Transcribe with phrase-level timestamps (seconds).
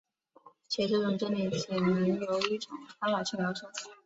[0.67, 3.67] 且这种真理仅能由一种方法去描述。